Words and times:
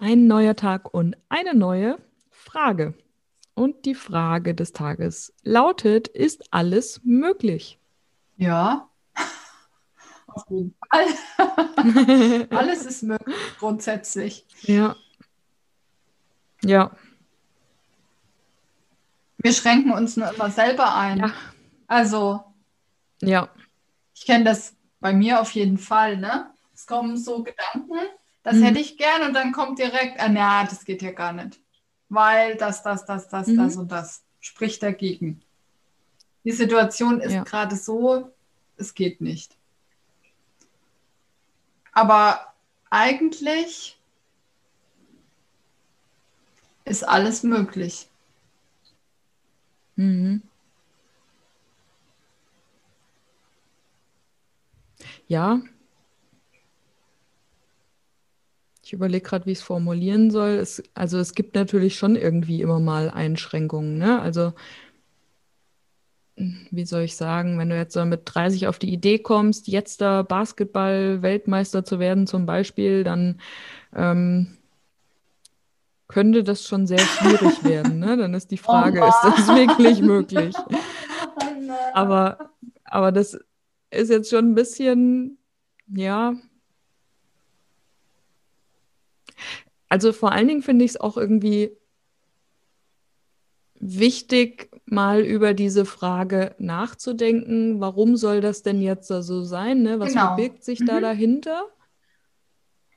Ein 0.00 0.28
neuer 0.28 0.54
Tag 0.54 0.94
und 0.94 1.16
eine 1.28 1.54
neue 1.54 1.98
Frage. 2.30 2.94
Und 3.54 3.84
die 3.84 3.96
Frage 3.96 4.54
des 4.54 4.72
Tages 4.72 5.34
lautet, 5.42 6.06
ist 6.06 6.52
alles 6.52 7.00
möglich? 7.02 7.80
Ja, 8.36 8.88
auf 10.28 10.44
jeden 10.50 10.76
Fall. 10.88 12.46
alles 12.56 12.86
ist 12.86 13.02
möglich, 13.02 13.34
grundsätzlich. 13.58 14.46
Ja. 14.62 14.94
Ja. 16.62 16.92
Wir 19.38 19.52
schränken 19.52 19.90
uns 19.90 20.16
nur 20.16 20.32
immer 20.32 20.50
selber 20.52 20.94
ein. 20.94 21.18
Ja. 21.18 21.32
Also. 21.88 22.44
Ja. 23.20 23.48
Ich 24.14 24.26
kenne 24.26 24.44
das 24.44 24.76
bei 25.00 25.12
mir 25.12 25.40
auf 25.40 25.50
jeden 25.50 25.78
Fall, 25.78 26.18
ne? 26.18 26.52
Es 26.72 26.86
kommen 26.86 27.16
so 27.16 27.42
Gedanken, 27.42 27.98
das 28.42 28.56
mhm. 28.56 28.62
hätte 28.62 28.78
ich 28.80 28.96
gern 28.96 29.22
und 29.22 29.34
dann 29.34 29.52
kommt 29.52 29.78
direkt, 29.78 30.20
ah, 30.20 30.28
na, 30.28 30.64
das 30.64 30.84
geht 30.84 31.02
ja 31.02 31.12
gar 31.12 31.32
nicht. 31.32 31.60
Weil 32.08 32.56
das, 32.56 32.82
das, 32.82 33.04
das, 33.04 33.28
das, 33.28 33.46
mhm. 33.48 33.56
das 33.56 33.76
und 33.76 33.92
das 33.92 34.22
spricht 34.40 34.82
dagegen. 34.82 35.42
Die 36.44 36.52
Situation 36.52 37.20
ist 37.20 37.32
ja. 37.32 37.44
gerade 37.44 37.76
so, 37.76 38.32
es 38.76 38.94
geht 38.94 39.20
nicht. 39.20 39.56
Aber 41.92 42.54
eigentlich 42.90 43.98
ist 46.84 47.06
alles 47.06 47.42
möglich. 47.42 48.08
Mhm. 49.96 50.42
Ja, 55.26 55.60
Ich 58.88 58.94
überlege 58.94 59.22
gerade, 59.22 59.44
wie 59.44 59.52
ich 59.52 59.58
es 59.58 59.64
formulieren 59.64 60.30
soll. 60.30 60.52
Es, 60.52 60.82
also 60.94 61.18
es 61.18 61.34
gibt 61.34 61.54
natürlich 61.54 61.96
schon 61.96 62.16
irgendwie 62.16 62.62
immer 62.62 62.80
mal 62.80 63.10
Einschränkungen. 63.10 63.98
Ne? 63.98 64.18
Also 64.18 64.54
wie 66.36 66.86
soll 66.86 67.02
ich 67.02 67.14
sagen, 67.14 67.58
wenn 67.58 67.68
du 67.68 67.76
jetzt 67.76 67.94
mit 67.96 68.22
30 68.24 68.66
auf 68.66 68.78
die 68.78 68.90
Idee 68.90 69.18
kommst, 69.18 69.68
jetzt 69.68 70.00
da 70.00 70.22
Basketball-Weltmeister 70.22 71.84
zu 71.84 71.98
werden 71.98 72.26
zum 72.26 72.46
Beispiel, 72.46 73.04
dann 73.04 73.42
ähm, 73.94 74.56
könnte 76.06 76.42
das 76.42 76.66
schon 76.66 76.86
sehr 76.86 76.98
schwierig 76.98 77.62
werden. 77.64 77.98
Ne? 77.98 78.16
Dann 78.16 78.32
ist 78.32 78.50
die 78.50 78.56
Frage, 78.56 79.02
oh 79.02 79.06
ist 79.06 79.22
das 79.22 79.48
wirklich 79.48 80.00
möglich? 80.00 80.54
aber, 81.92 82.52
aber 82.84 83.12
das 83.12 83.38
ist 83.90 84.08
jetzt 84.08 84.30
schon 84.30 84.52
ein 84.52 84.54
bisschen, 84.54 85.36
ja, 85.88 86.36
Also 89.88 90.12
vor 90.12 90.32
allen 90.32 90.48
Dingen 90.48 90.62
finde 90.62 90.84
ich 90.84 90.92
es 90.92 91.00
auch 91.00 91.16
irgendwie 91.16 91.70
wichtig, 93.80 94.70
mal 94.86 95.20
über 95.20 95.54
diese 95.54 95.84
Frage 95.84 96.54
nachzudenken, 96.58 97.80
warum 97.80 98.16
soll 98.16 98.40
das 98.40 98.62
denn 98.62 98.80
jetzt 98.80 99.08
so 99.08 99.42
sein? 99.44 99.82
Ne? 99.82 100.00
Was 100.00 100.10
genau. 100.10 100.28
verbirgt 100.28 100.64
sich 100.64 100.80
mhm. 100.80 100.86
da 100.86 101.00
dahinter? 101.00 101.66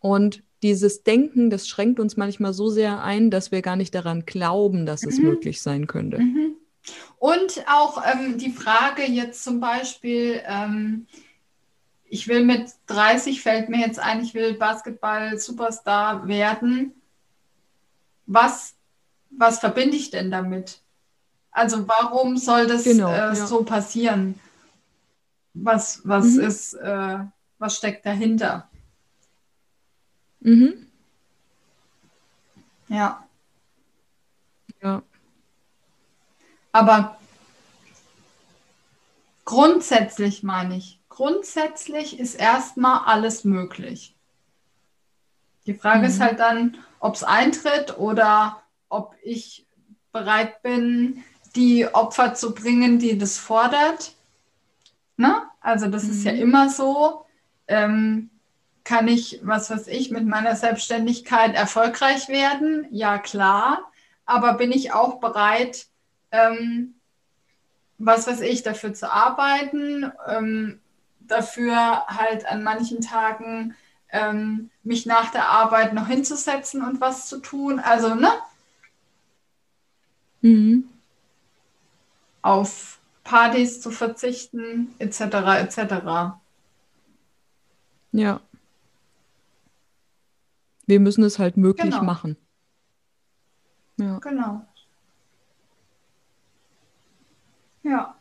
Und 0.00 0.42
dieses 0.62 1.02
Denken, 1.02 1.50
das 1.50 1.68
schränkt 1.68 2.00
uns 2.00 2.16
manchmal 2.16 2.52
so 2.52 2.68
sehr 2.68 3.02
ein, 3.02 3.30
dass 3.30 3.50
wir 3.50 3.62
gar 3.62 3.76
nicht 3.76 3.94
daran 3.94 4.24
glauben, 4.26 4.86
dass 4.86 5.04
es 5.04 5.18
mhm. 5.18 5.26
möglich 5.26 5.62
sein 5.62 5.86
könnte. 5.86 6.18
Mhm. 6.18 6.56
Und 7.18 7.64
auch 7.68 8.02
ähm, 8.06 8.38
die 8.38 8.50
Frage 8.50 9.02
jetzt 9.02 9.44
zum 9.44 9.60
Beispiel, 9.60 10.40
ähm, 10.46 11.06
ich 12.10 12.26
will 12.26 12.44
mit 12.44 12.72
30, 12.88 13.40
fällt 13.40 13.68
mir 13.68 13.78
jetzt 13.78 14.00
ein, 14.00 14.20
ich 14.20 14.34
will 14.34 14.54
Basketball-Superstar 14.54 16.26
werden. 16.26 16.92
Was, 18.26 18.74
was 19.30 19.60
verbinde 19.60 19.96
ich 19.96 20.10
denn 20.10 20.30
damit? 20.30 20.80
Also 21.52 21.86
warum 21.86 22.36
soll 22.36 22.66
das 22.66 22.82
genau, 22.82 23.10
äh, 23.10 23.16
ja. 23.16 23.34
so 23.34 23.62
passieren? 23.62 24.38
Was, 25.54 26.00
was 26.04 26.26
mhm. 26.26 26.40
ist, 26.40 26.74
äh, 26.74 27.18
was 27.58 27.76
steckt 27.76 28.04
dahinter? 28.04 28.68
Mhm. 30.40 30.86
Ja. 32.88 33.24
Ja. 34.82 35.02
Aber 36.72 37.20
grundsätzlich 39.44 40.42
meine 40.42 40.76
ich, 40.76 40.99
grundsätzlich 41.10 42.18
ist 42.18 42.36
erstmal 42.36 43.02
alles 43.04 43.44
möglich. 43.44 44.14
Die 45.66 45.74
Frage 45.74 45.98
mhm. 45.98 46.04
ist 46.06 46.20
halt 46.20 46.40
dann, 46.40 46.78
ob 46.98 47.14
es 47.14 47.22
eintritt 47.22 47.98
oder 47.98 48.62
ob 48.88 49.14
ich 49.22 49.66
bereit 50.12 50.62
bin, 50.62 51.22
die 51.54 51.86
Opfer 51.92 52.34
zu 52.34 52.54
bringen, 52.54 52.98
die 52.98 53.18
das 53.18 53.36
fordert. 53.36 54.14
Ne? 55.16 55.42
Also 55.60 55.88
das 55.88 56.04
mhm. 56.04 56.10
ist 56.10 56.24
ja 56.24 56.32
mhm. 56.32 56.40
immer 56.40 56.70
so. 56.70 57.26
Ähm, 57.68 58.30
kann 58.84 59.06
ich, 59.06 59.40
was 59.42 59.70
weiß 59.70 59.88
ich, 59.88 60.10
mit 60.10 60.26
meiner 60.26 60.56
Selbstständigkeit 60.56 61.54
erfolgreich 61.54 62.28
werden? 62.28 62.86
Ja, 62.90 63.18
klar. 63.18 63.90
Aber 64.24 64.54
bin 64.54 64.72
ich 64.72 64.92
auch 64.92 65.20
bereit, 65.20 65.86
ähm, 66.30 66.94
was 67.98 68.26
weiß 68.26 68.40
ich, 68.40 68.62
dafür 68.62 68.94
zu 68.94 69.12
arbeiten, 69.12 70.10
ähm, 70.26 70.80
dafür 71.30 72.06
halt 72.06 72.46
an 72.46 72.62
manchen 72.62 73.00
Tagen 73.00 73.74
ähm, 74.10 74.70
mich 74.82 75.06
nach 75.06 75.30
der 75.30 75.48
Arbeit 75.48 75.94
noch 75.94 76.06
hinzusetzen 76.06 76.82
und 76.84 77.00
was 77.00 77.26
zu 77.26 77.38
tun. 77.38 77.78
Also, 77.78 78.14
ne? 78.14 78.30
Mhm. 80.42 80.84
Auf 82.42 82.98
Partys 83.24 83.80
zu 83.80 83.90
verzichten, 83.90 84.94
etc., 84.98 85.20
etc. 85.20 86.38
Ja. 88.12 88.40
Wir 90.86 91.00
müssen 91.00 91.22
es 91.22 91.38
halt 91.38 91.56
möglich 91.56 91.92
genau. 91.92 92.02
machen. 92.02 92.36
Ja. 93.96 94.18
Genau. 94.18 94.66
Ja. 97.82 98.16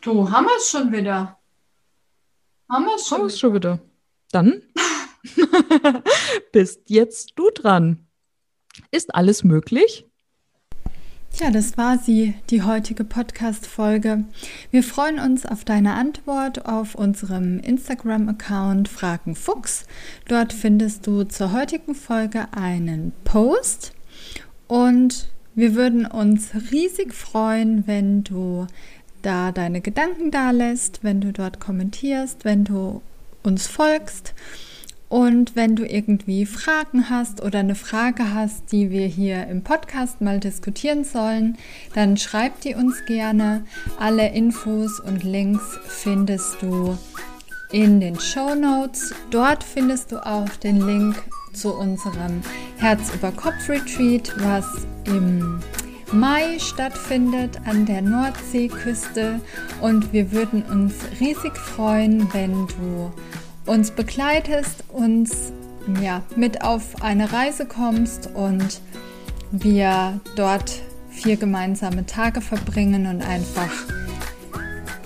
Du, 0.00 0.30
haben 0.30 0.46
wir 0.46 0.56
es 0.56 0.70
schon 0.70 0.90
wieder? 0.92 1.36
Haben 2.70 2.86
wir 2.86 2.94
es 2.94 3.06
schon, 3.06 3.18
wieder? 3.18 3.36
schon 3.36 3.54
wieder? 3.54 3.78
Dann 4.32 4.62
bist 6.52 6.88
jetzt 6.88 7.32
du 7.36 7.50
dran. 7.50 8.06
Ist 8.90 9.14
alles 9.14 9.44
möglich? 9.44 10.06
Ja, 11.34 11.50
das 11.50 11.76
war 11.76 11.98
sie, 11.98 12.32
die 12.48 12.62
heutige 12.62 13.04
Podcast-Folge. 13.04 14.24
Wir 14.70 14.82
freuen 14.82 15.18
uns 15.18 15.44
auf 15.44 15.66
deine 15.66 15.92
Antwort 15.94 16.64
auf 16.64 16.94
unserem 16.94 17.58
Instagram-Account 17.60 18.88
Fragen 18.88 19.36
Fuchs. 19.36 19.84
Dort 20.28 20.54
findest 20.54 21.06
du 21.06 21.24
zur 21.24 21.52
heutigen 21.52 21.94
Folge 21.94 22.48
einen 22.52 23.12
Post 23.24 23.92
und 24.66 25.28
wir 25.54 25.74
würden 25.74 26.06
uns 26.06 26.52
riesig 26.70 27.12
freuen, 27.12 27.86
wenn 27.86 28.24
du 28.24 28.66
da 29.22 29.52
deine 29.52 29.80
Gedanken 29.80 30.30
da 30.30 30.50
lässt, 30.50 31.02
wenn 31.02 31.20
du 31.20 31.32
dort 31.32 31.60
kommentierst, 31.60 32.44
wenn 32.44 32.64
du 32.64 33.02
uns 33.42 33.66
folgst. 33.66 34.34
Und 35.08 35.56
wenn 35.56 35.74
du 35.74 35.84
irgendwie 35.84 36.46
Fragen 36.46 37.10
hast 37.10 37.42
oder 37.42 37.58
eine 37.58 37.74
Frage 37.74 38.32
hast, 38.32 38.70
die 38.70 38.90
wir 38.90 39.06
hier 39.06 39.48
im 39.48 39.64
Podcast 39.64 40.20
mal 40.20 40.38
diskutieren 40.38 41.02
sollen, 41.02 41.58
dann 41.94 42.16
schreib 42.16 42.60
die 42.60 42.76
uns 42.76 43.04
gerne. 43.06 43.64
Alle 43.98 44.28
Infos 44.28 45.00
und 45.00 45.24
Links 45.24 45.80
findest 45.82 46.62
du 46.62 46.96
in 47.72 47.98
den 47.98 48.20
Show 48.20 48.54
Notes. 48.54 49.12
Dort 49.32 49.64
findest 49.64 50.12
du 50.12 50.24
auch 50.24 50.48
den 50.62 50.80
Link 50.80 51.20
zu 51.52 51.74
unserem 51.74 52.42
Herz 52.78 53.12
über 53.12 53.32
Kopf 53.32 53.68
Retreat, 53.68 54.32
was 54.38 54.86
im 55.06 55.58
Mai 56.12 56.58
stattfindet 56.58 57.60
an 57.66 57.86
der 57.86 58.02
Nordseeküste 58.02 59.40
und 59.80 60.12
wir 60.12 60.32
würden 60.32 60.62
uns 60.64 60.94
riesig 61.20 61.56
freuen, 61.56 62.32
wenn 62.34 62.66
du 62.66 63.12
uns 63.64 63.92
begleitest, 63.92 64.82
uns 64.88 65.52
ja, 66.02 66.22
mit 66.34 66.62
auf 66.62 67.00
eine 67.02 67.32
Reise 67.32 67.64
kommst 67.64 68.28
und 68.34 68.80
wir 69.52 70.20
dort 70.34 70.82
vier 71.10 71.36
gemeinsame 71.36 72.04
Tage 72.06 72.40
verbringen 72.40 73.06
und 73.06 73.22
einfach 73.22 73.70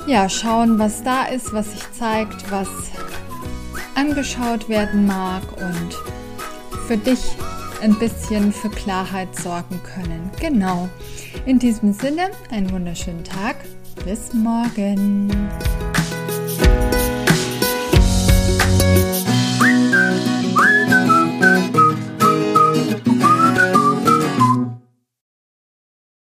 ja, 0.07 0.31
schauen, 0.31 0.79
was 0.79 1.03
da 1.03 1.25
ist, 1.27 1.53
was 1.53 1.73
sich 1.73 1.93
zeigt, 1.93 2.51
was 2.51 2.69
angeschaut 3.95 4.71
werden 4.71 5.07
mag 5.07 5.43
und 5.59 5.95
für 6.87 6.97
dich 6.97 7.21
ein 7.85 7.99
bisschen 7.99 8.51
für 8.51 8.71
Klarheit 8.71 9.37
sorgen 9.37 9.79
können. 9.83 10.31
Genau. 10.41 10.89
In 11.45 11.59
diesem 11.59 11.93
Sinne, 11.93 12.31
einen 12.51 12.71
wunderschönen 12.71 13.25
Tag. 13.25 13.57
Bis 14.07 14.33
morgen. 14.33 15.31